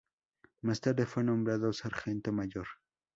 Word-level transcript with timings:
Más 0.63 0.81
tarde 0.81 1.05
fue 1.05 1.23
nombrado 1.23 1.71
sargento 1.73 2.31
mayor. 2.33 2.65